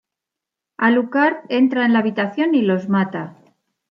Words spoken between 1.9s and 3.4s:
la habitación y los mata.